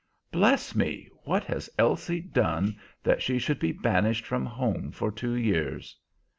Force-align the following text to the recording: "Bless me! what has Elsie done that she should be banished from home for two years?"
"Bless 0.31 0.73
me! 0.73 1.07
what 1.25 1.43
has 1.43 1.69
Elsie 1.77 2.21
done 2.21 2.75
that 3.03 3.21
she 3.21 3.37
should 3.37 3.59
be 3.59 3.71
banished 3.71 4.25
from 4.25 4.47
home 4.47 4.89
for 4.91 5.11
two 5.11 5.35
years?" 5.35 5.95